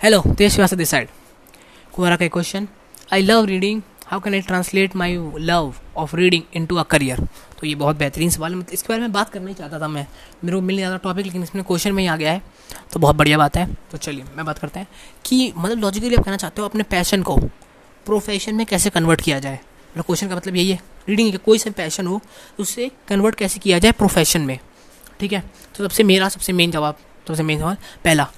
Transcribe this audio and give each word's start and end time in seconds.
Hello, 0.00 0.18
Tesh 0.36 0.56
side. 0.58 1.08
Kumara 1.94 2.16
का 2.18 2.26
question 2.28 2.66
I 3.12 3.22
love 3.22 3.44
reading 3.44 3.80
how 4.06 4.20
can 4.20 4.34
I 4.34 4.40
translate 4.40 4.96
my 4.96 5.14
love 5.38 5.74
of 5.96 6.14
reading 6.16 6.42
into 6.66 6.76
a 6.76 6.82
career 6.82 7.20
तो 7.60 7.66
ये 7.66 7.74
बहुत 7.74 7.96
बेहतरीन 7.96 8.30
सवाल 8.30 8.52
है। 8.52 8.58
मतलब 8.58 8.72
इसके 8.72 8.88
बारे 8.88 9.00
में 9.00 9.12
बात 9.12 9.30
करना 9.30 9.48
ही 9.48 9.54
चाहता 9.54 9.80
था 9.80 9.88
मैं। 9.88 10.06
मेरे 10.44 10.56
को 10.56 10.60
मिल 10.62 10.80
नहीं 10.80 10.98
टॉपिक 10.98 11.26
लेकिन 11.26 11.42
इसमें 11.42 11.64
क्वेश्चन 11.64 11.92
में 11.92 12.02
ही 12.02 12.08
आ 12.08 12.16
गया 12.16 12.32
है। 12.32 12.42
तो 12.92 13.00
बहुत 13.00 13.16
बढ़िया 13.16 13.38
बात 13.38 13.56
है। 13.56 13.66
तो 13.90 13.98
चलिए 13.98 14.24
मैं 14.36 14.46
बात 14.46 14.58
करते 14.58 14.80
हैं 14.80 14.88
कि 15.24 15.52
मतलब 15.56 15.78
लॉजिकली 15.78 16.14
आप 16.16 16.24
कहना 16.24 16.36
चाहते 16.36 16.60
हो 16.62 16.68
अपने 16.68 16.82
पैशन 16.82 17.22
को 17.22 17.36
प्रोफेशन 18.06 18.54
में 18.54 18.66
कैसे 18.66 18.90
कन्वर्ट 18.90 19.20
किया 19.20 19.38
जाए? 19.38 19.58
मतलब 19.90 20.04
क्वेश्चन 20.04 20.28
का 20.28 20.36
मतलब 20.36 20.56
यही 20.56 20.70
है। 20.70 20.80
रीडिंग 21.08 21.32
का 21.32 21.38
कोई 21.44 21.58
सा 21.58 21.70
पैशन 21.76 22.06
हो 22.06 22.20
तो 22.56 22.62
उससे 22.62 22.90
कन्वर्ट 23.08 23.34
कैसे 23.34 23.60
किया 23.60 23.78
जाए 23.78 23.92
प्रोफेशन 23.92 24.40
में? 24.40 24.58
ठीक 25.20 25.32
है? 25.32 25.42
तो 25.76 25.84
सबसे 25.84 26.02
मेरा 26.02 26.28
सबसे 26.28 26.52
मेन 26.52 26.70
जवाब 26.70 26.98
सबसे 27.28 27.42
मेन 27.42 27.58
सवाल। 27.58 27.76
पहला 28.04 28.28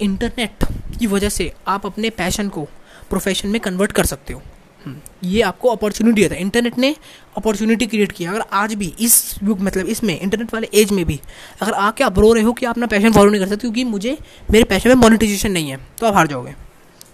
इंटरनेट 0.00 0.64
की 0.98 1.06
वजह 1.06 1.28
से 1.28 1.52
आप 1.68 1.86
अपने 1.86 2.10
पैशन 2.10 2.48
को 2.48 2.68
प्रोफेशन 3.10 3.48
में 3.48 3.60
कन्वर्ट 3.60 3.92
कर 3.92 4.04
सकते 4.04 4.32
हो। 4.32 4.42
हम्म, 4.84 4.96
ये 5.24 5.40
आपको 5.42 5.68
अपॉर्चुनिटी 5.68 6.22
देता 6.22 6.34
है। 6.34 6.40
इंटरनेट 6.40 6.78
ने 6.78 6.94
अपॉर्चुनिटी 7.36 7.86
क्रिएट 7.86 8.12
किया। 8.12 8.30
अगर 8.30 8.40
आज 8.52 8.74
भी 8.74 8.94
इस 9.00 9.34
युग 9.44 9.60
मतलब 9.60 9.86
इसमें 9.86 10.18
इंटरनेट 10.20 10.54
वाले 10.54 10.68
एज 10.74 10.92
में 10.92 11.04
भी 11.04 11.20
अगर 11.60 11.72
आके 11.72 12.04
आप 12.04 12.18
रो 12.18 12.32
रहे 12.32 12.44
हो 12.44 12.52
कि 12.52 12.66
आप 12.66 12.74
अपना 12.74 12.86
पैशन 12.86 13.12
फॉलो 13.12 13.30
नहीं 13.30 13.40
कर 13.40 13.48
सकते 13.48 13.60
क्योंकि 13.60 13.84
मुझे 13.84 14.16
मेरे 14.50 14.64
पैशन 14.64 14.88
में 14.88 14.96
मोनिटाइजेशन 14.96 15.52
नहीं 15.52 15.70
है 15.70 15.78
तो 16.00 16.06
आप 16.06 16.14
हार 16.14 16.26
जाओगे। 16.26 16.54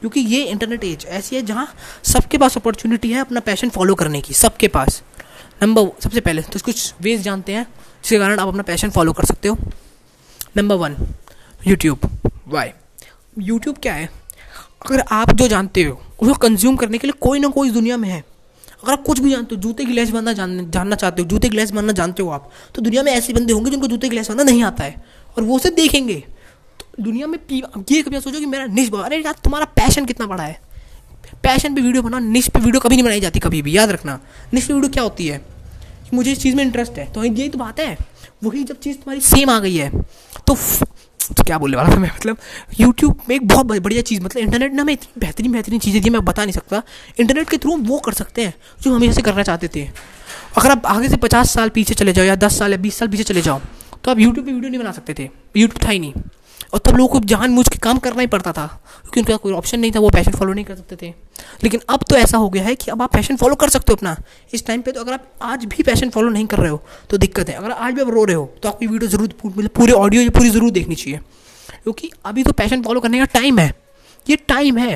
क्योंकि 0.01 0.21
ये 0.21 0.43
इंटरनेट 0.45 0.85
एज 0.85 1.07
ऐसी 1.09 1.37
है 1.37 1.43
जहाँ 1.43 1.69
सबके 2.05 2.39
पास 2.39 2.57
अपॉर्चुनिटी 2.57 3.13
है 3.13 3.21
अपना 3.21 3.41
पैशन 3.41 3.69
फॉलो 3.69 3.95
करने 3.95 4.21
की। 4.21 4.35
सबके 4.35 4.69
पास। 4.69 5.03
नंबर 5.63 5.91
सबसे 6.01 6.21
पहले 6.21 6.43
तो 6.43 6.61
कुछ 6.65 6.95
वेज 7.01 7.21
जानते 7.23 7.53
हैं 7.53 7.65
जिसके 7.65 8.19
कारण 8.19 8.39
आप 8.39 8.49
अपना 8.49 8.63
पैशन 8.63 8.91
फॉलो 8.91 9.13
कर 9.13 9.25
सकते 9.25 9.49
हो। 9.49 9.59
Number 10.57 10.75
one 10.77 10.97
YouTube 11.67 12.11
why 12.49 12.69
YouTube 13.39 13.77
क्या 13.79 13.95
है? 13.95 14.09
अगर 14.87 15.01
आप 15.13 15.31
जो 15.33 15.49
जानते 15.49 15.83
हो 15.83 16.01
उसको 16.21 16.35
कंज्यूम 16.39 16.77
करने 16.77 16.99
के 16.99 17.07
लिए 17.07 17.19
कोई 17.21 17.39
ना 17.39 17.49
कोई 17.49 17.71
दुनिया 17.71 17.97
में 17.97 18.09
है। 18.09 18.21
अगर 18.85 18.93
आप 18.93 19.03
कुछ 19.03 19.19
भी 19.21 19.31
जानते 19.31 19.55
हो 19.55 19.61
जूते 19.61 19.85
की 19.85 19.93
लेस 19.93 20.11
बनना 20.11 20.33
जान, 20.33 20.71
जानना 20.71 20.97
चाहते 20.97 21.23
हो 21.23 21.29
जूते 21.29 21.49
की 21.49 21.57
लेस 21.57 21.71
बनना 21.71 21.93
जानते 21.93 22.23
हो 22.23 22.29
आप 22.31 22.51
तो 22.75 22.83
दुनिया 22.83 23.03
में 23.03 23.13
ऐसे 23.13 23.33
बंदे 23.33 23.53
होंगे 23.53 23.71
जिनको 23.71 23.87
जूते 23.87 24.09
की 24.09 24.17
लेस 24.17 24.31
बनना 24.31 24.43
नहीं 24.43 24.63
आता 24.63 24.85
है। 24.85 25.05
और 25.37 25.43
वो 25.43 25.57
उसे 25.57 25.71
देखेंगे। 25.71 26.15
तो 26.81 27.03
दुनिया 27.03 27.27
में 27.27 27.39
ये 27.51 28.03
कभी 28.03 28.21
सोचो 28.21 28.39
कि 28.39 28.47
मेरा 28.47 28.67
निश 28.67 28.91
अरे 28.95 29.17
यार 29.17 29.35
तुम्हारा 29.45 29.67
पैशन 29.77 30.05
कितना 30.05 30.27
बड़ा 30.27 30.45
है। 30.45 30.61
पैशन 31.43 31.75
पे 31.75 31.81
वीडियो 31.81 32.03
बना 32.03 32.19
निश 32.19 32.49
पे 32.49 32.61
वीडियो 32.61 32.81
कभी 32.81 32.97
नहीं 32.97 33.05
बनाई 33.05 33.21
जाती 33.21 33.41
कभी 33.41 33.63
भी 33.63 33.77
याद 33.77 33.91
रखना। 33.91 34.19
निश 34.55 34.67
पे 34.67 34.75
वीडियो 34.75 34.91
क्या 34.91 35.03
होती 35.03 35.27
है? 35.27 35.41
मुझे 36.15 36.33
इस 36.33 36.41
चीज़ 36.41 36.57
में 36.57 36.65
इंटरेस्ट 36.65 36.93
है 36.93 37.13
तो 37.13 37.25
यही 37.25 37.49
तो 37.49 37.59
बात 37.59 37.81
है। 37.81 37.97
वही 38.45 38.65
जब 38.65 38.79
चीज़ 38.81 38.97
तुम्हारी 38.97 39.21
सेम 39.21 39.51
आ 39.51 39.59
गई 39.61 39.77
है 39.77 39.91
तो 40.47 40.55
तो 41.29 41.43
क्या 41.43 41.59
बोलने 41.59 41.77
वाला 41.77 41.91
था 41.91 41.99
मैं? 41.99 42.11
मतलब 42.11 42.37
यूट्यूब 42.81 43.21
में 43.29 43.35
एक 43.37 43.47
बहुत 43.49 43.67
बढ़िया 43.67 44.03
चीज़ 44.03 44.23
मतलब 44.23 44.43
इंटरनेट 44.43 44.73
ने 44.73 44.83
हमें 44.83 44.93
इतनी 44.93 45.21
बेहतरीन 45.21 45.53
बेहतरीन 45.53 45.79
चीज़ें 45.81 46.03
दी, 46.03 46.11
मैं 46.11 46.25
बता 46.25 46.43
नहीं 46.43 46.53
सकता। 46.53 46.83
इंटरनेट 47.21 47.49
के 47.51 47.59
थ्रू 47.59 47.77
वो 47.79 47.99
कर 47.99 48.13
सकते 48.13 48.43
हैं, 48.43 48.55
जो 48.83 48.95
हम 48.95 49.13
से 49.13 49.23
करना 49.23 49.43
चाहते 49.43 49.69
थे। 49.77 49.89
अगर 50.57 50.71
आप 50.71 50.87
आगे 50.87 51.09
से 51.09 51.17
पचास 51.19 51.51
साल 51.51 51.69
पीछे 51.69 51.95
चले 51.95 52.13
जाओ 52.13 52.25
या 52.25 52.35
दस 52.37 52.59
साल 52.59 52.73
या 52.73 52.79
बीस 52.79 52.99
साल 52.99 53.09
पीछे 53.09 53.25
चले 53.25 53.43
जाओ 53.43 53.61
तो 54.05 54.11
आप 54.11 54.19
यूट्यूब 54.19 54.47
पर 54.47 54.53
वीडियो 54.53 54.71
नहीं 54.71 54.81
बना 54.81 54.93
सकते 54.93 55.15
थे। 55.15 55.29
यूट्यूब 55.57 55.85
था 55.85 55.91
ही 55.91 55.99
नहीं। 55.99 56.13
और 56.75 56.81
तब 56.81 56.97
लोगों 56.97 57.09
को 57.11 57.27
जान 57.27 57.51
मुझ 57.51 57.69
के 57.69 57.79
काम 57.79 57.99
करना 57.99 58.21
ही 58.21 58.27
पड़ता 58.27 58.53
था, 58.53 58.67
क्योंकि 59.03 59.21
उनका 59.21 59.37
कोई 59.37 59.53
ऑप्शन 59.53 59.81
नहीं 59.81 59.91
था, 59.93 60.01
वो 60.01 60.09
पैशन 60.11 60.33
फॉलो 60.33 60.53
नहीं 60.53 60.65
कर 60.65 60.77
सकते 60.77 60.97
थे। 60.97 61.13
लेकिन 61.65 61.81
अब 61.89 62.05
तो 62.11 62.17
ऐसा 62.17 62.39
हो 62.39 62.49
गया 62.49 62.65
है 62.65 62.75
कि 62.75 62.91
अब 62.91 63.03
आप 63.03 63.13
पैशन 63.13 63.37
फॉलो 63.37 63.55
कर 63.55 63.69
सकते 63.69 63.93
हो 63.93 63.97
अपना। 63.97 64.17
इस 64.53 64.67
टाइम 64.67 64.83
पे 64.83 64.93
तो 64.93 65.01
अगर 65.01 65.13
आप 65.13 65.27
आज 65.43 65.65
भी 65.67 65.83
पैशन 65.83 66.11
फॉलो 66.11 66.29
नहीं 66.29 66.47
कर 66.47 66.59
रहे 66.59 66.71
हो 66.71 66.83
तो 67.11 67.19
दिक्कत 67.19 67.49
है। 67.49 67.55
अगर 67.55 67.71
आज 67.71 67.95
भी 67.95 68.01
आप 68.01 68.09
रो 68.09 68.25
रहे 68.25 68.37
हो 68.37 68.45
तो 68.63 68.69
आपकी 68.69 68.87
वीडियो 68.87 69.11
ज़रूर 69.11 69.35
मतलब 69.47 69.69
पूरे 69.71 69.93
ऑडियो 69.93 70.31
पूरी 70.31 70.51
ज़रूर 70.51 70.71
देखनी 70.71 70.95
चाहिए। 70.95 71.21
क्योंकि 71.85 72.11
अभी 72.25 72.43
तो 72.43 72.53
पैशन 72.53 72.83
फॉलो 72.83 73.01
करने 73.01 73.19
का 73.19 73.25
टाइम 73.33 73.59
है। 73.59 73.73
ये 74.27 74.37
टाइम 74.49 74.79
है। 74.79 74.93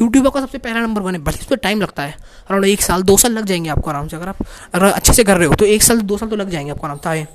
यूट्यूबर 0.00 0.30
का 0.30 0.40
सबसे 0.40 0.58
पहला 0.58 0.80
नंबर 0.80 1.02
वन 1.02 1.14
है। 1.14 1.20
भले 1.20 1.38
इस 1.40 1.46
पर 1.46 1.56
टाइम 1.58 1.80
लगता 1.80 2.02
है। 2.02 2.12
अराउंड 2.12 2.64
एक 2.64 2.82
साल, 2.82 3.02
दो 3.02 3.16
साल 3.16 3.32
लग 3.32 3.44
जाएँगे 3.44 3.70
आपको 3.70 3.90
आराम 3.90 4.08
से। 4.08 4.16
अगर 4.16 4.28
आप, 4.28 4.44
अगर 4.74 4.86
अच्छे 4.86 5.12
से 5.12 5.24
कर 5.24 5.36
रहे 5.36 5.48
हो 5.48 5.54
तो 5.54 5.64
एक 5.64 5.82
साल, 5.82 6.00
दो 6.02 6.18
साल 6.18 6.28
तो 6.28 6.36
लग 6.36 6.50
जाएँगे 6.50 6.70
आपको 6.70 6.86
आराम 6.86 6.98
से। 7.04 7.26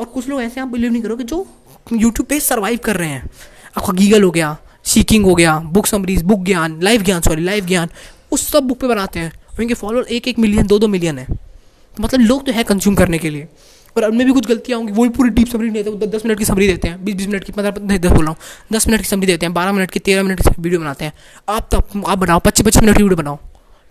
और 0.00 0.06
कुछ 0.06 0.28
लोग 0.28 0.42
ऐसे 0.42 0.60
आप 0.60 0.68
बिलीव 0.68 0.92
नहीं 0.92 1.02
करोगे 1.02 1.24
जो 1.24 1.46
यूट्यूब 1.92 2.26
पे 2.26 2.40
सर्वाइव 2.40 2.78
कर 2.84 2.96
रहे 2.96 3.08
हैं। 3.08 3.30
आपका 3.76 3.92
गीगल 3.92 4.22
हो 4.22 4.30
गया 4.30 4.56
सीकिंग 4.84 5.24
हो 5.24 5.34
गया 5.34 5.58
book 5.68 5.86
summaries 5.86 6.22
book 6.22 6.44
Gyan 6.44 6.78
live 6.82 7.02
Gyan 7.02 7.20
sorry 7.20 7.42
live 7.42 7.66
Gyan, 7.66 7.88
उस 8.32 8.46
सब 8.48 8.62
बुक 8.62 8.78
पे 8.80 8.88
बनाते 8.88 9.20
हैं। 9.20 9.32
उनके 9.58 9.74
फॉलोअर 9.74 10.04
एक 10.06 10.28
एक 10.28 10.38
मिलियन 10.38 10.66
दो 10.66 10.78
दो 10.78 10.88
मिलियन 10.88 11.18
है। 11.18 11.26
तो 11.26 12.02
मतलब 12.02 12.20
लोग 12.20 12.46
तो 12.46 12.52
है 12.52 12.62
कंज्यूम 12.64 12.94
करने 12.94 13.18
के 13.18 13.30
लिए। 13.30 13.48
और 13.96 14.04
उनमें 14.04 14.26
भी 14.26 14.32
कुछ 14.32 14.46
गलतियाँ 14.46 14.78
होंगी 14.78 14.92
वही 14.92 15.08
पूरी 15.10 15.30
डीप 15.30 15.48
समरी 15.48 15.70
नहीं 15.70 15.84
देते, 15.84 16.06
दस 16.06 16.24
मिनट 16.26 16.38
की 16.38 16.44
समरी 16.44 16.66
देते 16.66 16.88
हैं 16.88 17.04
बीस 17.04 17.14
बीस 17.14 17.26
मिनट 17.26 17.44
की, 17.44 17.52
पंद्रह 17.52 17.70
मतलब 17.70 17.98
दस 17.98 18.10
बोल 18.10 18.24
रहा 18.24 18.28
हूँ, 18.28 18.36
दस 18.72 18.88
मिनट 18.88 19.00
की 19.00 19.08
समरी 19.08 19.26
देते 19.26 19.46
हैं, 19.46 19.54
बारह 19.54 19.72
मिनट 19.72 19.90
की, 19.90 19.98
तेरह 20.00 20.22
मिनट 20.22 20.42
की 20.42 20.62
वीडियो 20.62 20.80
बनाते 20.80 21.04
हैं। 21.04 21.12
आप 21.48 21.68
तो 21.72 22.02
आप 22.06 22.18
बनाओ 22.18 22.38
पच्चीस 22.38 22.66
पच्चीस 22.66 22.82
मिनट 22.82 22.96
की 22.96 23.02
वीडियो 23.02 23.16
बनाओ। 23.16 23.38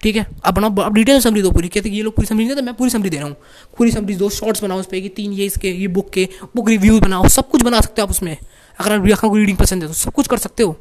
ठीक 0.02 0.16
है? 0.16 0.26
अब 0.44 0.54
बनाओ 0.54 0.76
अब 0.78 0.94
डिटेल 0.94 1.20
समरी 1.22 1.42
दो 1.42 1.52
पूरी। 1.52 1.68
कहते 1.70 1.90
ये 1.90 2.02
लोग 2.02 2.16
पूरी 2.16 2.28
समरी 2.28 2.46
नहीं 2.46 2.56
तो 2.56 2.62
मैं 2.62 2.74
पूरी 2.74 2.90
समरी 2.90 3.10
दे 3.10 3.18
रहा 3.18 3.28
हूँ। 3.28 3.36
पूरी 3.78 3.92
समरी 3.92 4.16
दो 4.16 4.30
शॉर्ट्स 4.32 4.64
बनाओ 4.64 4.80
उस 4.80 4.86
पर 4.86 5.00
कि 5.00 5.10
तीन 5.12 5.32
ये 5.34 5.46
इसके, 5.46 5.70
ये 5.70 5.88
बुक 5.90 6.10
के 6.10 6.28
बुक 6.56 6.70
रिव्यू 6.70 7.00
बनाओ, 7.00 7.28
सब 7.30 7.50
कुछ 7.50 7.64
बना 7.64 7.82
सकते 7.82 8.02
हो 8.02 8.06
आप 8.06 8.12
उसमें। 8.12 8.36
अगर 8.80 9.12
आपको 9.12 9.36
रीडिंग 9.36 9.58
पसंद 9.58 9.84
है 9.84 9.88
तो 9.88 9.94
सब 9.96 10.14
कुछ 10.14 10.28
कर 10.28 10.38
सकते 10.38 10.64
हो। 10.64 10.76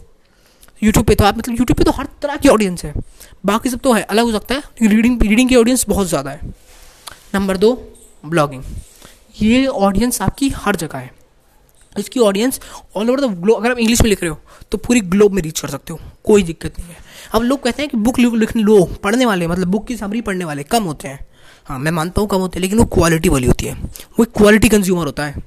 यूट्यूब 0.82 1.06
पे 1.06 1.14
तो 1.14 1.24
आप 1.24 1.38
मतलब 1.38 1.58
यूट्यूब 1.58 1.76
पे 1.78 1.84
तो 1.84 1.90
हर 1.92 2.06
तरह 2.22 2.36
की 2.36 2.48
ऑडियंस 2.48 2.84
है। 2.84 2.92
बाकी 3.46 3.70
सब 3.70 3.78
तो 3.78 3.92
है, 3.92 4.02
अलग 4.02 4.24
हो 4.24 4.32
सकता 4.32 4.54
है 4.54 4.62
रीडिंग 4.82 5.22
रीडिंग 5.22 5.48
की 5.48 5.56
ऑडियंस 5.56 5.84
बहुत 5.88 6.06
ज़्यादा 6.08 6.30
है। 6.30 6.52
नंबर 7.34 7.56
दो 7.56 7.72
ब्लॉगिंग 8.24 8.62
ये 9.40 9.66
ऑडियंस 9.66 10.20
आपकी 10.22 10.48
हर 10.56 10.76
जगह 10.76 10.98
है। 10.98 11.10
इसकी 11.96 12.20
audience 12.20 12.60
all 12.96 13.10
over 13.10 13.20
the 13.20 13.30
globe 13.34 13.56
अगर 13.56 13.70
आप 13.70 13.78
इंग्लिश 13.78 14.02
में 14.02 14.08
लिख 14.10 14.22
रहे 14.22 14.30
हो 14.30 14.38
तो 14.72 14.78
पूरी 14.78 15.00
ग्लोब 15.02 15.32
में 15.32 15.42
रीच 15.42 15.60
कर 15.60 15.68
सकते 15.68 15.92
हो। 15.92 15.98
कोई 16.24 16.42
दिक्कत 16.42 16.78
नहीं 16.78 16.88
है। 16.88 17.04
अब 17.34 17.42
लोग 17.42 17.62
कहते 17.62 17.82
हैं 17.82 17.90
कि 17.90 17.96
बुक 17.96 18.18
लिखने 18.18 18.62
लो, 18.62 18.84
पढ़ने 19.02 19.26
वाले 19.26 19.46
मतलब 19.46 19.68
बुक 19.68 19.86
की 19.86 19.96
समरी 19.96 20.20
पढ़ने 20.20 20.44
वाले 20.44 20.62
कम 20.64 20.84
होते 20.84 21.08
हैं। 21.08 21.24
हाँ 21.66 21.78
मैं 21.78 21.90
मानता 21.90 22.20
हूँ 22.20 22.28
कम 22.28 22.38
होते 22.38 22.58
हैं, 22.58 22.62
लेकिन 22.62 22.78
वो 22.78 22.84
क्वालिटी 22.86 23.28
वाली 23.28 23.46
होती 23.46 23.66
है। 23.66 23.74
वो 23.74 24.24
एक 24.24 24.32
क्वालिटी 24.32 24.68
कंज्यूमर 24.68 25.06
होता 25.06 25.24
है। 25.24 25.42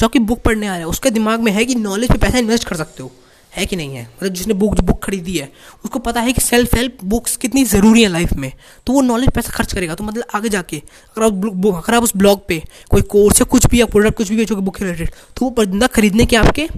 जो 0.00 0.08
कि 0.08 0.18
बुक 0.20 0.40
पढ़ने 0.42 0.66
आ 0.66 0.70
रहा 0.70 0.78
है, 0.78 0.86
उसके 0.86 1.10
दिमाग 1.10 1.40
में 1.40 1.52
है 1.52 1.64
कि 1.64 1.74
नॉलेज 1.74 2.12
पे 2.12 2.18
पैसा 2.18 2.38
इन्वेस्ट 2.38 2.68
कर 2.68 2.76
सकते 2.76 3.02
हो। 3.02 3.10
है 3.52 3.64
कि 3.66 3.76
नहीं 3.76 3.94
है? 3.96 4.02
मतलब 4.02 4.32
जिसने 4.32 4.54
बुक 4.54 4.80
बुक 4.80 5.02
खरीदी 5.04 5.36
है, 5.36 5.48
उसको 5.84 5.98
पता 5.98 6.20
है 6.20 6.32
कि 6.32 6.40
सेल्फ 6.40 6.74
हेल्प 6.74 6.98
बुक्स 7.04 7.36
कितनी 7.36 7.64
ज़रूरी 7.64 8.02
है 8.02 8.08
लाइफ 8.08 8.32
में। 8.34 8.50
तो 8.86 8.92
वो 8.92 9.00
नॉलेज 9.02 9.30
पैसा 9.30 9.52
खर्च 9.52 9.72
करेगा। 9.72 9.94
तो 9.94 10.04
मतलब 10.04 10.24
आगे 10.34 10.48
जाके, 10.48 10.76
अगर 10.76 11.22
आप 11.22 11.44
अगर 11.76 11.94
आप 11.94 12.02
उस 12.02 12.16
ब्लॉग 12.16 12.46
पे 12.48 12.62
कोई 12.90 13.02
कोर्स 13.02 13.40
या 13.40 13.44
कुछ 13.44 13.66
भी 13.66 13.80
या 13.80 13.86
प्रोडक्ट 13.86 14.16
कुछ 14.16 14.28
भी 14.28 14.36
बेचोगे 14.36 14.62
बुक 14.62 14.76
के 14.76 14.84
रिलेटेड 14.84 15.10
तो 15.36 15.44
वो 15.44 15.50
बंदा 15.58 15.86
खरीदने 15.88 16.26
के 16.26 16.36
आपके 16.36 16.68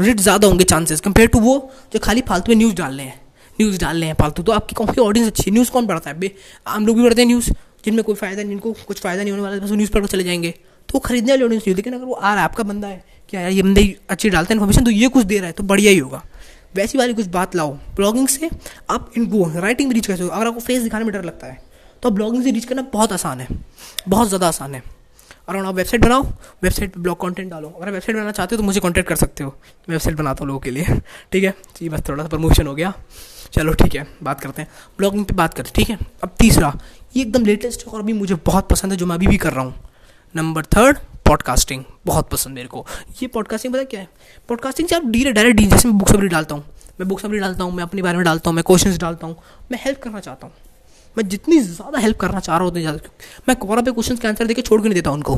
रेट 0.00 0.20
ज़्यादा 0.20 0.48
होंगे 0.48 0.64
चांसेस 0.64 1.00
कंपेयर 1.00 1.28
टू 1.28 1.40
वो 1.40 1.58
जो 1.92 1.98
खाली 1.98 2.20
फालतू 2.20 2.52
में 2.52 2.56
न्यूज़ 2.56 2.74
डाल 2.74 2.96
रहे 2.96 3.06
हैं। 3.06 3.20
न्यूज़ 3.58 3.78
डाल 3.80 3.96
रहे 3.96 4.08
हैं 4.08 4.16
फालतू 4.20 4.42
तो 4.42 4.52
आपकी 4.52 4.74
कौन 4.74 4.88
ऑडियंस 5.00 5.28
अच्छी 5.28 5.50
न्यूज़ 5.50 5.70
कौन 5.70 5.86
पढ़ता 5.86 6.10
है? 6.10 6.30
आम 6.66 6.86
लोग 6.86 6.96
भी 6.96 7.02
पढ़ते 7.02 7.22
हैं 7.22 7.26
न्यूज़, 7.28 7.50
जिनमें 7.84 8.02
कोई 8.04 8.14
फ़ायदा 8.14 8.36
नहीं, 8.36 8.50
जिनको 8.50 8.72
कुछ 8.86 9.00
फ़ायदा 9.00 9.22
नहीं 9.22 9.32
होने 9.32 9.42
वाला, 9.42 9.56
बस 9.56 9.70
न्यूज़ 9.72 9.90
पढ़ 9.90 10.06
चले 10.06 10.24
जाएँगे। 10.24 10.54
तो 10.88 10.98
खरीदने 10.98 11.32
वाली 11.32 11.44
ऑडियंस 11.44 11.62
नहीं 11.66 11.74
लेकिन 11.76 11.94
अगर 11.94 12.04
वो 12.04 12.14
आ 12.14 12.20
रहा 12.22 12.34
है, 12.34 12.44
आपका 12.44 12.62
बंदा 12.64 12.88
है 12.88 13.04
क्या 13.28 13.40
यार, 13.40 13.50
ये 13.50 13.62
बंदे 13.62 13.82
अच्छी 14.10 14.30
डालते 14.30 14.52
हैं 14.52 14.56
इन्फॉर्मेशन 14.56 14.84
तो 14.84 14.90
ये 14.90 15.08
कुछ 15.08 15.24
दे 15.24 15.36
रहा 15.36 15.46
है 15.46 15.52
तो 15.52 15.62
बढ़िया 15.64 15.90
ही 15.90 15.98
होगा। 15.98 16.22
वैसी 16.74 16.98
वाली 16.98 17.14
कुछ 17.14 17.26
बात 17.28 17.54
लाओ। 17.56 17.72
ब्लॉगिंग 17.96 18.28
से 18.28 18.48
आप 18.90 19.12
इन 19.16 19.26
वो 19.26 19.50
राइटिंग 19.56 19.88
में 19.88 19.94
रीच 19.94 20.06
कर 20.06 20.12
सकते 20.12 20.24
हो? 20.24 20.30
अगर 20.30 20.46
आपको 20.46 20.60
फेस 20.60 20.82
दिखाने 20.82 21.04
में 21.04 21.12
डर 21.14 21.24
लगता 21.24 21.46
है 21.46 21.60
तो 22.02 22.10
ब्लॉगिंग 22.10 22.44
से 22.44 22.50
रीच 22.50 22.64
करना 22.64 22.82
बहुत 22.92 23.12
आसान 23.12 23.40
है। 23.40 23.48
बहुत 24.08 24.28
ज़्यादा 24.28 24.48
आसान 24.48 24.74
है। 24.74 24.82
और 25.56 25.66
आप 25.66 25.74
वेबसाइट 25.74 26.04
बनाओ, 26.04 26.22
वेबसाइट 26.62 26.94
पे 26.94 27.00
ब्लॉग 27.00 27.20
कंटेंट 27.20 27.50
डालो। 27.50 27.68
अगर 27.68 27.90
वेबसाइट 27.90 28.16
बनाना 28.16 28.32
चाहते 28.32 28.54
हो 28.54 28.62
तो 28.62 28.66
मुझे 28.66 28.80
कॉन्टैक्ट 28.80 29.08
कर 29.08 29.16
सकते 29.16 29.44
हो। 29.44 29.50
मैं 29.50 29.94
वेबसाइट 29.94 30.16
बनाता 30.16 30.38
हूँ 30.40 30.46
लोगों 30.48 30.60
के 30.60 30.70
लिए। 30.70 30.84
ठीक 31.32 31.44
है? 31.44 31.50
जी 31.50 31.88
बस 31.88 32.08
थोड़ा 32.08 32.22
सा 32.22 32.28
प्रमोशन 32.28 32.66
हो 32.66 32.74
गया। 32.74 32.92
चलो 33.52 33.72
ठीक 33.72 33.94
है, 33.94 34.06
बात 34.22 34.40
करते 34.40 34.62
हैं। 34.62 34.68
ब्लॉगिंग 34.98 35.24
पे 35.24 35.34
बात 35.34 35.54
करते 35.54 35.68
हैं, 35.68 35.74
ठीक 35.74 36.00
है? 36.00 36.06
अब 36.22 36.30
तीसरा, 36.38 36.78
ये 37.16 37.22
एकदम 37.22 37.44
लेटेस्ट 37.44 37.88
और 37.88 38.00
अभी 38.00 38.12
मुझे 38.12 38.34
बहुत 38.34 38.68
पसंद 38.68 38.92
है, 38.92 38.98
जो 38.98 39.06
मैं 39.06 39.14
अभी 39.14 39.26
भी 39.26 39.36
कर 39.36 39.52
रहा 39.52 39.64
हूँ। 39.64 39.74
नंबर 40.36 40.62
थर्ड 40.62 40.98
पॉडकास्टिंग 41.26 41.84
बहुत 42.06 42.30
पसंद 42.30 42.54
मेरे 42.54 42.68
को। 42.68 42.86
ये 43.22 43.28
पॉडकास्टिंग 43.28 43.74
पता 43.74 43.84
क्या 43.84 44.00
है? 44.00 44.08
पॉडकास्टिंग 44.48 44.88
से 44.88 44.96
आप 44.96 45.06
डी 45.06 45.32
डायरेक्ट 45.32 45.56
डी 45.56 45.66
जैसे 45.66 45.88
मैं 45.88 45.98
बुक 45.98 46.08
समरी 46.08 46.28
डालता 46.28 46.54
हूँ। 46.54 46.64
मैं 47.00 47.08
बुक 47.08 47.20
समरी 47.20 47.38
डालता 47.38 47.64
हूँ, 47.64 47.72
मैं 47.72 47.82
अपने 47.82 48.02
बारे 48.02 48.16
में 48.16 48.24
डालता 48.24 48.50
हूँ, 48.50 48.54
मैं 48.54 48.64
क्वेश्चन 48.64 48.96
डालता 48.96 49.26
हूँ, 49.26 49.36
मैं 49.72 49.78
हेल्प 49.82 50.02
करना 50.02 50.20
चाहता 50.20 50.46
हूँ। 50.46 50.54
मैं 51.16 51.28
जितनी 51.28 51.58
ज़्यादा 51.60 51.98
हेल्प 51.98 52.16
करना 52.18 52.40
चाह 52.40 52.56
रहा 52.56 52.62
हूँ, 52.62 52.70
उतनी 52.70 52.80
ज़्यादा 52.80 53.10
मैं 53.48 53.56
कोरा 53.56 53.82
पे 53.82 53.92
क्वेश्चन 53.92 54.16
के 54.16 54.28
आंसर 54.28 54.46
देकर 54.46 54.62
छोड़ 54.62 54.80
के 54.82 54.88
नहीं 54.88 54.94
देता 54.94 55.10
उनको? 55.10 55.36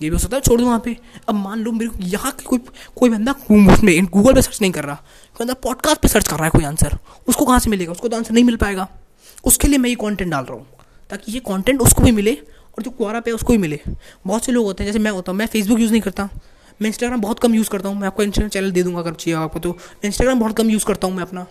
ये 0.00 0.08
भी 0.08 0.08
हो 0.08 0.18
सकता 0.18 0.36
है, 0.36 0.42
छोड़ 0.42 0.58
दूँ 0.60 0.66
वहाँ 0.66 0.80
पे। 0.84 0.96
अब 1.28 1.34
मान 1.34 1.58
लो 1.58 1.72
मेरे 1.72 1.90
को 1.90 2.04
यहाँ 2.04 2.32
कोई 2.44 2.58
कोई 2.96 3.10
बंदा 3.10 3.32
उसमें 3.32 4.04
गूगल 4.06 4.34
पे 4.34 4.42
सर्च 4.42 4.60
नहीं 4.60 4.72
कर 4.72 4.84
रहा। 4.84 4.94
कोई 4.94 5.38
बंदा 5.38 5.54
पॉडकास्ट 5.62 6.00
पे 6.00 6.08
सर्च 6.08 6.28
कर 6.28 6.36
रहा 6.36 6.44
है, 6.44 6.50
कोई 6.50 6.64
आंसर 6.64 6.98
उसको 7.28 7.44
कहाँ 7.44 7.58
से 7.58 7.70
मिलेगा? 7.70 7.92
उसको 7.92 8.08
तो 8.08 8.16
आंसर 8.16 8.34
नहीं 8.34 8.44
मिल 8.44 8.56
पाएगा। 8.56 8.88
उसके 9.44 9.68
लिए 9.68 9.78
मैं 9.78 9.90
ये 9.90 9.96
कॉन्टेंट 9.96 10.30
डाल 10.30 10.44
रहा 10.44 10.54
हूँ, 10.54 10.66
ताकि 11.10 11.32
ये 11.32 11.40
कॉन्टेंट 11.42 11.80
उसको 11.80 12.02
भी 12.02 12.12
मिले 12.12 12.32
और 12.32 12.82
जो 12.82 12.90
कुआरा 12.90 13.20
पे 13.20 13.32
उसको 13.32 13.52
भी 13.52 13.58
मिले। 13.58 13.80
बहुत 14.26 14.44
से 14.44 14.52
लोग 14.52 14.64
होते 14.64 14.84
हैं, 14.84 14.88
जैसे 14.88 14.98
मैं 14.98 15.10
होता 15.10 15.32
हूँ, 15.32 15.38
मैं 15.38 15.46
फेसबुक 15.46 15.80
यूज़ 15.80 15.90
नहीं 15.90 16.02
करता। 16.02 16.28
मैं 16.80 16.88
इंस्टाग्राम 16.88 17.20
बहुत 17.20 17.38
कम 17.38 17.54
यूज़ 17.54 17.70
करता 17.70 17.88
हूँ। 17.88 17.98
मैं 17.98 18.06
आपको 18.06 18.22
इंस्टाग्राम 18.22 18.48
चैनल 18.48 18.70
दे 18.70 18.82
दूँगा, 18.82 19.00
अगर 19.00 19.12
चाहिए 19.14 19.38
आपको 19.38 19.58
तो। 19.58 19.76
इंस्टाग्राम 20.04 20.40
बहुत 20.40 20.56
कम 20.56 20.70
यूज़ 20.70 20.84
करता 20.84 21.06
हूँ 21.06 21.14
मैं 21.16 21.22
अपना। 21.22 21.46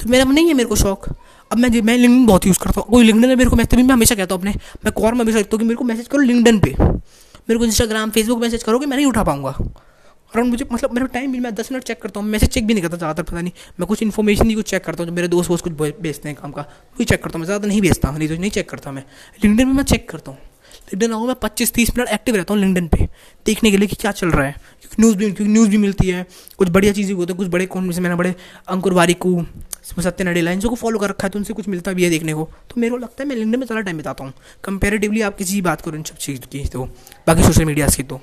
तो 0.00 0.08
मेरा 0.08 0.24
नहीं 0.24 0.46
है 0.48 0.54
मेरे 0.54 0.68
को 0.68 0.76
शौक। 0.76 1.06
अब 1.50 1.58
मैं 1.58 1.68
मैं 1.70 1.96
लिंकडिन 1.96 2.26
बहुत 2.26 2.46
यूज़ 2.46 2.58
करता 2.58 2.80
हूँ। 2.80 2.90
कोई 2.90 3.04
लिंकडिन 3.04 3.36
मेरे 3.38 3.50
को 3.50 3.56
मैसेज 3.56 3.80
मैं 3.80 3.92
हमेशा 3.92 4.14
कहता 4.14 4.34
हूँ 4.34 4.40
अपने, 4.40 4.54
मैं 4.84 4.92
कॉर 4.92 5.14
में 5.14 5.20
हमेशा 5.20 5.38
लिखता 5.38 5.56
हूँ 5.56 5.58
कि 5.58 5.64
मेरे 5.64 5.76
को 5.76 5.84
मैसेज 5.84 6.08
करो 6.08 6.20
लिंकडिन 6.22 6.58
पे। 6.60 6.74
मेरे 6.80 7.58
को 7.58 7.64
इंस्टाग्राम 7.64 8.10
फेसबुक 8.10 8.40
मैसेज 8.40 8.62
करो 8.62 8.78
कि 8.78 8.86
मैं 8.86 8.96
नहीं 8.96 9.06
उठा 9.06 9.22
पाऊँगा। 9.24 9.50
अराउंड 9.50 10.50
मुझे 10.50 10.64
मतलब 10.72 10.92
मेरा 10.92 11.06
टाइम 11.06 11.32
भी 11.32 11.40
मैं 11.40 11.54
दस 11.54 11.70
मिनट 11.72 11.84
चेक 11.84 12.00
करता 12.02 12.20
हूँ 12.20 12.28
मैसेज 12.28 12.48
चेक 12.50 12.66
भी 12.66 12.74
नहीं 12.74 12.82
करता 12.82 12.96
ज़्यादातर, 12.96 13.22
पता 13.22 13.40
नहीं। 13.40 13.52
मैं 13.80 13.86
कुछ 13.86 14.02
इन्फॉर्मेशन 14.02 14.48
ही 14.48 14.54
कुछ 14.54 14.70
चेक 14.70 14.84
करता 14.84 15.02
हूँ, 15.02 15.08
जो 15.10 15.14
मेरे 15.14 15.28
दोस्त 15.28 15.50
वोस्त 15.50 15.64
कुछ 15.64 15.72
भेजते 16.00 16.28
हैं 16.28 16.36
काम 16.38 16.52
का, 16.52 16.62
वही 16.62 17.04
चेक 17.04 17.22
करता 17.22 17.38
हूँ। 17.38 17.40
मैं 17.40 17.46
ज़्यादा 17.46 17.68
नहीं 17.68 17.80
भेजता 17.80 18.10
नहीं 18.10 18.28
तो 18.28 18.34
नहीं 18.34 18.50
चेक 18.50 18.68
करता 18.70 18.92
मैं। 18.92 19.02
लिंकडिन 19.44 19.66
में 19.66 19.74
मैं 19.74 19.84
चेक 19.84 20.08
करता 20.10 20.30
हूँ। 20.30 20.38
लिंकडिन 20.86 21.12
आऊँ 21.12 21.26
मैं 21.26 21.34
पच्चीस 21.42 21.72
तीस 21.72 21.96
मिनट 21.96 22.08
एक्टिव 22.08 22.36
रहता 22.36 22.54
हूँ 22.54 22.60
लिंकडिन 22.60 22.88
पे, 22.88 23.08
देखने 23.46 23.70
के 23.70 23.76
लिए 23.76 23.88
कि 23.88 23.96
क्या 23.96 24.12
चल 24.12 24.28
रहा 24.28 24.46
है। 24.46 24.54
न्यूज़ 25.00 25.16
भी, 25.16 25.24
क्योंकि 25.24 25.52
न्यूज़ 25.52 25.70
भी 25.70 25.76
मिलती 25.78 26.08
है। 26.08 26.26
कुछ 26.58 26.68
बढ़िया 26.68 26.92
चीज़ें 26.92 27.14
होती 27.14 27.32
है, 27.32 27.36
कुछ 27.36 27.48
बड़े 27.48 27.66
कौन 27.66 27.90
से 27.92 28.00
मैंने 28.00 28.16
बड़े 28.16 28.34
अंकुर 28.68 28.92
वारिकू 28.92 29.44
सत्य 29.96 30.24
नडेला 30.24 30.50
इन 30.50 30.60
को 30.60 30.74
फॉलो 30.74 30.98
कर 30.98 31.08
रखा 31.08 31.26
है 31.26 31.30
तो 31.30 31.38
उनसे 31.38 31.52
कुछ 31.54 31.68
मिलता 31.68 31.92
भी 31.92 32.04
है 32.04 32.10
देखने 32.10 32.34
को। 32.34 32.48
तो 32.70 32.80
मेरे 32.80 32.90
को 32.90 32.96
लगता 32.96 33.22
है, 33.22 33.28
मैं 33.28 33.36
लिंकडिन 33.36 33.60
में 33.60 33.66
ज़्यादा 33.66 33.80
टाइम 33.82 33.96
बिताता 33.96 34.24
हूँ। 34.24 34.32
कंपेरेटिवली 34.64 35.20
आप 35.22 35.36
किसी 35.36 35.60
बात 35.62 35.80
करो 35.80 35.96
इन 35.96 36.02
सब 36.02 36.16
चीज़ 36.16 36.40
की 36.42 36.64
तो 36.66 36.84
बाकी 37.26 37.42
सोशल 37.42 37.64
मीडिया 37.64 37.88
की 37.88 38.02
तो। 38.02 38.20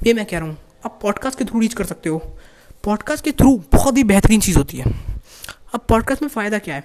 ये 0.00 0.12
मैं 0.14 0.26
कह 0.26 0.38
रहा 0.38 0.48
हूँ, 0.48 0.56
आप 0.84 0.98
पॉडकास्ट 1.02 1.38
के 1.38 1.44
थ्रू 1.44 1.60
रीच 1.60 1.74
कर 1.74 1.84
सकते 1.84 2.08
हो। 2.08 2.18
पॉडकास्ट 2.84 3.24
के 3.24 3.32
थ्रू 3.32 3.56
बहुत 3.72 3.96
ही 3.96 4.04
बेहतरीन 4.04 4.40
चीज़ 4.40 4.58
होती 4.58 4.76
है। 4.76 4.94
अब 5.74 5.80
पॉडकास्ट 5.88 6.22
में 6.22 6.28
फ़ायदा 6.28 6.58
क्या 6.58 6.74
है? 6.74 6.84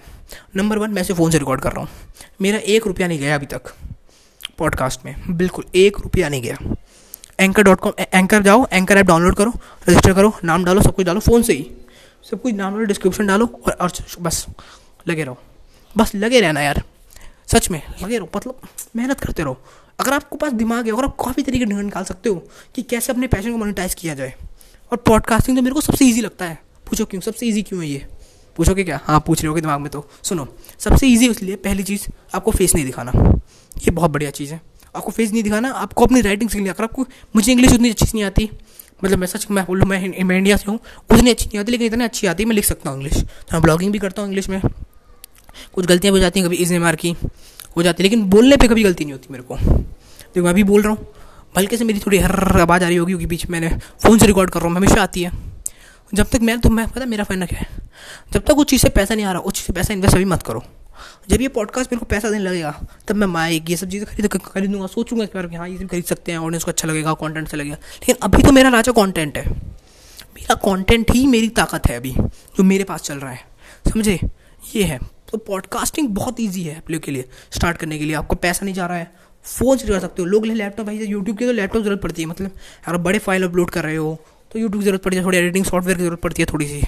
नंबर 0.55 0.77
वन 0.77 0.91
मैं 0.91 1.03
से 1.03 1.13
फ़ोन 1.13 1.31
से 1.31 1.39
रिकॉर्ड 1.39 1.61
कर 1.61 1.71
रहा 1.71 1.81
हूँ। 1.81 1.89
मेरा 2.41 2.57
एक 2.67 2.87
रुपया 2.87 3.07
नहीं 3.07 3.19
गया 3.19 3.35
अभी 3.35 3.45
तक 3.45 3.73
पॉडकास्ट 4.57 5.05
में। 5.05 5.15
बिल्कुल, 5.29 5.65
एक 5.75 5.97
रुपया 5.99 6.29
नहीं 6.29 6.41
गया। 6.41 6.57
एंकर 7.41 7.63
डॉट 7.63 7.79
कॉम 7.79 7.93
एंकर 8.13 8.41
जाओ 8.43 8.65
एंकर 8.73 8.97
ऐप 8.97 9.05
डाउनलोड 9.05 9.35
करो 9.35 9.51
रजिस्टर 9.89 10.13
करो 10.13 10.33
नाम 10.43 10.65
डालो 10.65 10.81
सब 10.81 10.95
कुछ 10.95 11.05
डालो 11.05 11.19
फ़ोन 11.19 11.43
से 11.43 11.53
ही। 11.53 11.69
सब 12.31 12.41
कुछ 12.41 12.53
नाम 12.53 12.73
डालो 12.73 12.85
डिस्क्रिप्शन 12.85 13.27
डालो 13.27 13.45
और, 13.67 13.73
और 13.73 13.91
बस 14.21 14.45
लगे 15.07 15.23
रहो। 15.23 15.37
बस 15.95 16.15
लगे 16.15 16.39
रहना 16.39 16.61
यार 16.61 16.83
सच 17.53 17.69
में 17.71 17.81
लगे 18.03 18.17
रहो 18.17 18.29
मतलब 18.35 18.61
मेहनत 18.95 19.19
करते 19.19 19.43
रहो। 19.43 19.57
अगर 19.99 20.13
आपको 20.13 20.35
पास 20.35 20.53
दिमाग 20.53 20.85
है 20.85 20.91
अगर 20.91 21.03
आप 21.03 21.15
काफ़ी 21.25 21.43
तरीके 21.43 21.65
निकाल 21.65 22.03
सकते 22.03 22.29
हो 22.29 22.35
कि 22.75 22.81
कैसे 22.83 23.11
अपने 23.13 23.27
पैशन 23.27 23.51
को 23.51 23.57
मोनिटाइज 23.57 23.93
किया 23.93 24.15
जाए। 24.15 24.33
और 24.91 24.97
पॉडकास्टिंग 24.97 25.57
तो 25.57 25.63
मेरे 25.63 25.73
को 25.73 25.81
सबसे 25.81 26.05
ईजी 26.05 26.21
लगता 26.21 26.45
है। 26.45 26.57
पूछो 26.89 27.05
क्यों 27.05 27.21
सबसे 27.21 27.45
ईजी 27.45 27.61
क्यों 27.61 27.81
है 27.83 27.89
ये? 27.89 28.07
पूछोगे 28.55 28.83
क्या? 28.83 28.99
हाँ 29.03 29.19
पूछ 29.19 29.41
रहे 29.41 29.51
हो 29.51 29.59
दिमाग 29.59 29.79
में 29.79 29.89
तो। 29.91 30.07
सुनो 30.23 30.47
सबसे 30.79 31.07
ईजी 31.07 31.29
इसलिए 31.29 31.55
पहली 31.55 31.83
चीज़ 31.83 32.07
आपको 32.35 32.51
फेस 32.51 32.75
नहीं 32.75 32.85
दिखाना। 32.85 33.11
ये 33.77 33.91
बहुत 33.91 34.11
बढ़िया 34.11 34.31
चीज़ 34.31 34.53
है। 34.53 34.61
आपको 34.95 35.11
फेस 35.11 35.31
नहीं 35.31 35.43
दिखाना, 35.43 35.69
आपको 35.71 36.05
अपनी 36.05 36.21
राइटिंग 36.21 36.49
सीखनी 36.49 36.69
अगर 36.69 36.83
आपको, 36.83 37.05
मुझे 37.35 37.51
इंग्लिश 37.51 37.73
उतनी 37.73 37.89
अच्छी 37.89 38.05
नहीं 38.05 38.23
आती। 38.23 38.49
मतलब 39.03 39.17
मैं 39.17 39.27
सच, 39.27 39.45
मैं 39.51 39.65
बोलूँ, 39.65 39.85
मैं 39.87 40.23
मैं 40.23 40.37
इंडिया 40.37 40.57
से 40.57 40.71
हूँ 40.71 40.79
उतनी 41.11 41.29
अच्छी 41.29 41.45
नहीं 41.45 41.59
आती, 41.59 41.71
लेकिन 41.71 41.87
इतनी 41.87 42.03
अच्छी 42.03 42.27
आती 42.27 42.43
है 42.43 42.49
मैं 42.49 42.55
लिख 42.55 42.65
सकता 42.65 42.89
हूँ 42.89 42.97
इंग्लिश 42.97 43.21
तो 43.21 43.53
मैं 43.53 43.61
ब्लॉगिंग 43.61 43.91
भी 43.91 43.99
करता 43.99 44.21
हूँ 44.21 44.29
इंग्लिश 44.29 44.49
में। 44.49 44.61
कुछ 45.73 45.85
गलतियाँ 45.85 46.11
हो 46.11 46.19
जाती 46.19 46.39
हैं, 46.39 46.47
कभी 46.47 46.57
इस 46.57 46.71
मार 46.71 46.95
की 46.95 47.15
हो 47.77 47.83
जाती 47.83 48.03
है, 48.03 48.09
लेकिन 48.09 48.23
बोलने 48.29 48.57
पर 48.57 48.67
कभी 48.67 48.83
गलती 48.83 49.05
नहीं 49.05 49.13
होती 49.13 49.27
मेरे 49.31 49.43
को। 49.43 49.57
देखो, 49.57 50.41
मैं 50.41 50.49
अभी 50.49 50.63
बोल 50.63 50.81
रहा 50.81 50.91
हूँ, 50.91 51.07
बल्कि 51.55 51.77
से 51.77 51.83
मेरी 51.83 51.99
थोड़ी 51.99 52.17
हर 52.17 52.59
आवाज़ 52.61 52.83
आ 52.83 52.87
रही 52.87 52.97
होगी, 52.97 53.11
क्योंकि 53.11 53.25
बीच 53.25 53.45
मैंने 53.49 53.69
फ़ोन 54.03 54.17
से 54.17 54.27
रिकॉर्ड 54.27 54.49
कर 54.49 54.59
रहा 54.59 54.69
हूँ, 54.69 54.77
हमेशा 54.77 55.01
आती 55.03 55.23
है। 55.23 55.31
जब 56.13 56.29
तक 56.29 56.41
मैं 56.41 56.59
तो 56.59 56.69
मैं, 56.69 56.87
पता 56.87 57.05
मेरा 57.05 57.23
फ़ायदा 57.23 57.45
क्या 57.45 57.59
है? 57.59 57.67
जब 58.33 58.43
तक 58.43 58.57
उस 58.57 58.65
चीज़ 58.65 58.81
से 58.81 58.89
पैसा 58.89 59.15
नहीं 59.15 59.25
आ 59.25 59.31
रहा, 59.31 59.41
उस 59.41 59.53
चीज़ 59.53 59.65
से 59.65 59.73
पैसा 59.73 59.93
इन्वेस्ट 59.93 60.15
अभी 60.15 60.25
मत 60.25 60.43
करो। 60.43 60.63
जब 61.29 61.41
ये 61.41 61.47
पॉडकास्ट 61.47 61.93
मेरे 61.93 61.99
को 61.99 62.05
पैसा 62.05 62.29
देने 62.29 62.43
लगेगा, 62.43 62.73
तब 63.07 63.15
मैं 63.15 63.27
माइक, 63.27 63.69
ये 63.69 63.77
सब 63.77 63.89
चीज़ें 63.89 64.07
खरीद 64.07 64.27
खरीदूँगा, 64.45 64.87
सोचूँगा 64.87 65.23
इस 65.23 65.29
बार 65.35 65.47
कि 65.47 65.55
हाँ 65.55 65.69
ये 65.69 65.77
सब 65.77 65.87
खरीद 65.87 66.03
सकते 66.03 66.31
हैं 66.31 66.39
ऑडियंस 66.39 66.63
को 66.63 66.71
अच्छा 66.71 66.87
लगेगा 66.87 67.13
कंटेंट 67.13 67.45
अच्छा 67.45 67.57
लगेगा। 67.57 67.75
लेकिन 67.75 68.15
अभी 68.21 68.43
तो 68.43 68.51
मेरा 68.51 68.69
राजा 68.69 68.91
कॉन्टेंट 68.91 69.37
है। 69.37 69.49
मेरा 70.35 70.55
कॉन्टेंट 70.55 71.11
ही 71.11 71.25
मेरी 71.27 71.49
ताकत 71.49 71.87
है 71.87 71.95
अभी, 71.97 72.11
जो 72.11 72.63
मेरे 72.63 72.83
पास 72.83 73.01
चल 73.01 73.17
रहा 73.17 73.31
है। 73.31 73.43
समझे? 73.87 74.19
ये 74.75 74.83
है। 74.83 74.99
तो 75.31 75.37
पॉडकास्टिंग 75.37 76.07
बहुत 76.09 76.39
ईजी 76.39 76.63
है 76.63 76.75
आप 76.77 76.91
लोग 76.91 77.01
के 77.01 77.11
लिए 77.11 77.25
स्टार्ट 77.51 77.77
करने 77.77 77.97
के 77.99 78.05
लिए। 78.05 78.15
आपको 78.15 78.35
पैसा 78.35 78.65
नहीं 78.65 78.75
जा 78.75 78.85
रहा 78.85 78.97
है। 78.97 79.11
फ़ोन 79.45 79.77
से 79.77 79.87
कर 79.87 79.99
सकते 79.99 80.21
हो। 80.21 80.27
लोग 80.27 80.45
लैपटॉप 80.45 80.85
भाई 80.85 80.97
यूट्यूब 80.97 81.37
की 81.37 81.45
तो 81.45 81.51
लैपटॉप 81.51 81.83
ज़रूरत 81.83 82.01
पड़ती 82.01 82.21
है। 82.21 82.27
मतलब 82.27 82.51
अगर 82.87 82.97
बड़े 82.99 83.19
फ़ाइल 83.19 83.43
अपलोड 83.43 83.69
कर 83.69 83.83
रहे 83.83 83.95
हो 83.95 84.19
तो 84.51 84.59
यूट्यूब 84.59 84.81
की 84.81 84.85
ज़रूरत 84.85 85.03
पड़ती 85.03 85.17
है, 85.17 85.23
थोड़ी 85.23 85.37
एडिटिंग 85.37 85.65
सॉफ्टवेयर 85.65 85.97
की 85.97 86.03
ज़रूरत 86.03 86.21
पड़ती 86.21 86.41
है 86.41 86.47
थोड़ी 86.53 86.67
सी 86.67 86.81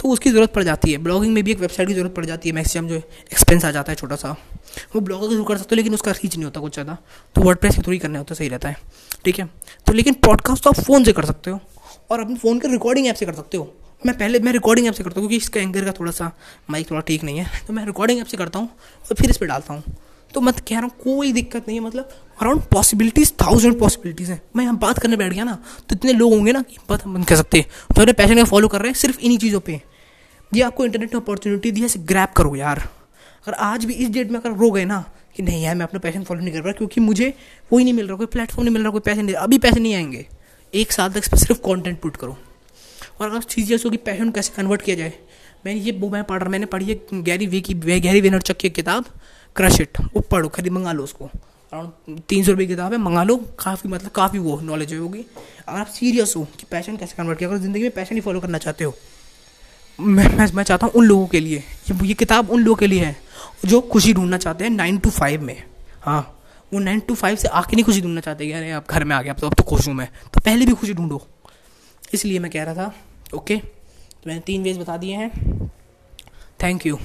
तो 0.00 0.08
उसकी 0.08 0.30
ज़रूरत 0.30 0.52
पड़ 0.52 0.62
जाती 0.64 0.92
है। 0.92 0.98
ब्लॉगिंग 0.98 1.34
में 1.34 1.42
भी 1.44 1.50
एक 1.50 1.58
वेबसाइट 1.58 1.88
की 1.88 1.94
ज़रूरत 1.94 2.14
पड़ 2.14 2.24
जाती 2.24 2.48
है। 2.48 2.54
मैक्सिमम 2.54 2.88
जो 2.88 2.96
एक्सपेंस 2.96 3.64
आ 3.64 3.70
जाता 3.70 3.92
है 3.92 3.96
छोटा 3.96 4.16
सा 4.16 4.36
वो 4.94 5.00
ब्लॉगर 5.00 5.28
शुरू 5.28 5.44
कर 5.44 5.56
सकते 5.56 5.74
हो, 5.74 5.76
लेकिन 5.76 5.94
उसका 5.94 6.10
रीच 6.12 6.34
नहीं 6.36 6.44
होता 6.44 6.60
कुछ 6.60 6.72
ज़्यादा। 6.74 6.96
तो 7.36 7.42
वर्ड 7.42 7.58
प्रेस 7.58 7.76
के 7.76 7.82
थ्रू 7.82 7.92
ही 7.92 7.98
करना 7.98 8.18
होता 8.18 8.34
सही 8.34 8.48
रहता 8.48 8.68
है। 8.68 8.76
ठीक 9.24 9.38
है? 9.38 9.48
तो 9.86 9.92
लेकिन 9.92 10.14
पॉडकास्ट 10.24 10.64
तो 10.64 10.70
आप 10.70 10.80
फ़ोन 10.80 11.04
से 11.04 11.12
कर 11.12 11.24
सकते 11.24 11.50
हो 11.50 11.60
और 12.10 12.20
अपने 12.20 12.34
फ़ोन 12.36 12.58
के 12.60 12.68
रिकॉर्डिंग 12.68 13.06
ऐप 13.06 13.16
से 13.16 13.26
कर 13.26 13.34
सकते 13.34 13.56
हो। 13.56 13.72
मैं 14.02 14.16
पहले, 14.18 14.38
मैं 14.38 14.52
रिकॉर्डिंग 14.52 14.86
ऐप 14.86 14.94
से 14.94 15.04
करता 15.04 15.20
हूँ, 15.20 15.28
क्योंकि 15.28 15.44
इसका 15.44 15.60
एंकर 15.60 15.84
का 15.84 15.92
थोड़ा 15.92 16.12
सा 16.12 16.30
माइक 16.70 16.90
थोड़ा 16.90 17.00
ठीक 17.00 17.24
नहीं 17.24 17.38
है। 17.38 17.62
तो 17.66 17.72
मैं 17.72 17.84
रिकॉर्डिंग 17.86 18.20
ऐप 18.20 18.26
से 18.26 18.36
करता 18.36 18.58
हूँ 18.58 18.68
और 19.04 19.14
फिर 19.14 19.30
इस 19.30 19.36
पर 19.36 19.46
डालता 19.46 19.74
हूँ। 19.74 19.82
तो 20.34 20.40
मैं 20.40 20.54
कह 20.58 20.74
रहा 20.74 20.80
हूँ, 20.80 20.90
कोई 21.04 21.32
दिक्कत 21.32 21.68
नहीं 21.68 21.78
है 21.78 21.84
मतलब 21.84 22.10
अराउंड 22.40 22.62
पॉसिबिलिटीज 22.64 23.32
थाउज़ेंड 23.42 23.78
पॉसिबिलिटीज़ 23.78 24.30
हैं। 24.32 24.40
मैं 24.56 24.64
यहाँ 24.64 24.76
बात 24.78 24.98
करने 24.98 25.16
बैठ 25.16 25.32
गया 25.32 25.44
ना 25.44 25.54
तो 25.88 25.94
इतने 25.94 26.12
लोग 26.12 26.32
होंगे 26.32 26.52
ना 26.52 26.62
कि 26.62 26.76
बात 26.90 27.04
हम 27.04 27.22
कह 27.22 27.36
सकते 27.36 27.58
हैं। 27.58 27.66
तो 27.94 28.00
अपने 28.00 28.12
पैशन 28.12 28.38
को 28.38 28.44
फॉलो 28.44 28.68
कर 28.68 28.80
रहे 28.80 28.88
हैं, 28.88 28.94
सिर्फ़ 28.94 29.18
इन्हीं 29.20 29.38
चीज़ों 29.38 29.60
पर 29.60 29.80
ये 30.52 30.62
आपको 30.62 30.84
इंटरनेट 30.84 31.14
ने 31.14 31.20
अपॉर्चुनिटी 31.20 31.70
दी 31.70 31.80
है 31.80 31.86
इसे 31.86 31.98
ग्रैप 32.00 32.32
करो 32.32 32.54
यार। 32.56 32.78
अगर 32.78 33.54
आज 33.54 33.84
भी 33.84 33.94
इस 33.94 34.10
डेट 34.10 34.30
में 34.30 34.38
अगर 34.40 34.50
रो 34.50 34.70
गए 34.70 34.84
ना, 34.84 35.04
कि 35.36 35.42
नहीं 35.42 35.62
यार, 35.62 35.74
मैं 35.74 35.84
अपना 35.84 36.00
पैशन 36.00 36.22
फॉलो 36.22 36.40
नहीं 36.40 36.52
कर 36.52 36.62
रहा, 36.62 36.72
क्योंकि 36.72 37.00
मुझे 37.00 37.32
कोई 37.70 37.84
नहीं 37.84 37.94
मिल 37.94 38.06
रहा, 38.08 38.16
कोई 38.16 38.26
प्लेटफॉर्म 38.26 38.64
नहीं 38.64 38.72
मिल 38.74 38.82
रहा, 38.82 38.90
कोई 38.90 39.00
पैसे 39.00 39.22
नहीं, 39.22 39.34
अभी 39.34 39.58
पैसे 39.58 39.80
नहीं 39.80 39.94
आएँगे। 39.94 40.26
एक 40.74 40.92
साल 40.92 41.12
तक 41.12 41.24
सिर्फ़ 41.24 41.60
कॉन्टेंट 41.60 42.00
पुट 42.00 42.16
करो। 42.16 42.36
और 43.20 43.30
अगर 43.30 43.42
चीज़ 43.42 43.68
जैसे 43.68 43.90
कि 43.90 43.96
पैशन 43.96 44.30
कैसे 44.30 44.52
कन्वर्ट 44.56 44.82
किया 44.82 44.96
जाए। 44.96 45.12
मैंने 45.66 45.80
ये 45.80 45.92
वो 45.92 46.10
मैं 46.10 46.24
पढ़ 46.24 46.40
रहा, 46.40 46.50
मैंने 46.50 46.66
पढ़ी 46.66 46.86
है 46.86 47.22
गैरी 47.22 47.46
वे 47.46 47.60
की 47.60 47.74
गैरी 47.74 48.20
वेनर 48.20 48.40
चक 48.40 48.56
की 48.56 48.70
किताब। 48.70 49.04
क्रश 49.58 49.80
इट 49.80 50.00
वो 50.14 50.20
पढ़ो 50.22 50.48
खरीद, 50.48 50.72
मंगा 50.72 50.92
लो 50.92 51.04
उसको। 51.04 51.24
अराउंड 51.24 52.20
तीन 52.28 52.44
सौ 52.44 52.50
रुपये 52.52 52.66
की 52.66 52.72
किताब 52.72 52.92
है, 52.92 52.98
मंगा 53.00 53.22
लो, 53.24 53.36
काफ़ी 53.58 53.88
मतलब 53.90 54.10
काफ़ी 54.12 54.38
वो 54.38 54.60
नॉलेज 54.62 54.94
होगी 54.94 55.24
अगर 55.68 55.78
आप 55.78 55.86
सीरियस 55.88 56.34
हो 56.36 56.44
कि 56.58 56.66
पैशन 56.70 56.96
कैसे 56.96 57.14
कन्वर्ट 57.16 57.38
किया? 57.38 57.48
अगर 57.48 57.58
ज़िंदगी 57.58 57.82
में 57.82 57.90
पैशन 57.92 58.14
ही 58.14 58.20
फॉलो 58.20 58.40
करना 58.40 58.58
चाहते 58.58 58.84
हो, 58.84 58.94
मैं 59.98 60.28
मैं 60.28 60.46
मैं 60.54 60.62
चाहता 60.64 60.86
हूँ 60.86 60.94
उन 60.94 61.04
लोगों 61.04 61.26
के 61.26 61.40
लिए, 61.40 61.58
ये 61.58 62.06
ये 62.06 62.14
किताब 62.14 62.50
उन 62.50 62.62
लोगों 62.62 62.76
के 62.76 62.86
लिए 62.86 63.04
है, 63.04 63.16
जो 63.64 63.80
खुशी 63.92 64.12
ढूंढना 64.14 64.38
चाहते 64.38 64.64
हैं 64.64 64.70
नाइन 64.70 64.98
टू 64.98 65.10
फाइव 65.10 65.42
में। 65.42 65.62
हाँ 66.02 66.20
वो 66.72 66.78
नाइन 66.80 67.00
टू 67.00 67.14
फाइव 67.14 67.36
से 67.36 67.48
आके 67.50 67.76
नहीं 67.76 67.84
खुशी 67.84 68.00
ढूंढना 68.00 68.20
चाहते 68.20 68.50
अरे 68.52 68.70
आप 68.70 68.90
घर 68.90 69.04
में 69.04 69.14
आ 69.16 69.20
गए 69.22 69.30
अब 69.30 69.36
तो 69.36 69.46
अब 69.46 69.54
तो 69.54 69.62
खुश 69.64 69.86
हूँ 69.88 69.94
मैं। 69.94 70.08
तो 70.34 70.40
पहले 70.40 70.66
भी 70.66 70.72
खुशी 70.72 70.94
ढूंढो। 70.94 71.20
इसलिए 72.14 72.38
मैं 72.38 72.50
कह 72.50 72.64
रहा 72.64 72.74
था 72.74 72.92
ओके 73.34 73.56
तो 73.56 74.28
मैंने 74.28 74.40
तीन 74.40 74.62
वेज 74.62 74.78
बता 74.78 74.96
दिए 74.96 75.16
हैं। 75.16 75.70
Thank 76.62 76.86
you 76.86 76.98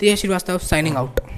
Tej 0.00 0.18
Srivastava 0.18 0.58
signing 0.60 0.96
out 0.96 1.20